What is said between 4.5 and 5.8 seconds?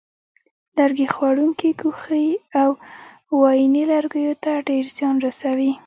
ډېر زیان رسوي.